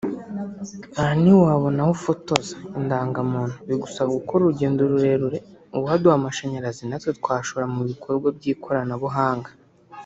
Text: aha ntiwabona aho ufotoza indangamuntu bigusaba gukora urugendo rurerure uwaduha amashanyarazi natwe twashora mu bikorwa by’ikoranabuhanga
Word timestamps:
aha 0.99 1.13
ntiwabona 1.21 1.79
aho 1.83 1.91
ufotoza 1.97 2.53
indangamuntu 2.79 3.55
bigusaba 3.67 4.09
gukora 4.17 4.39
urugendo 4.43 4.79
rurerure 4.91 5.39
uwaduha 5.77 6.15
amashanyarazi 6.19 6.83
natwe 6.89 7.11
twashora 7.19 7.65
mu 7.75 7.81
bikorwa 7.89 8.27
by’ikoranabuhanga 8.37 9.49